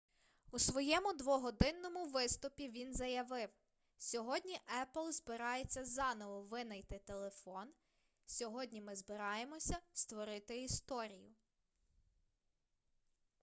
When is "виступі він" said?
2.07-2.93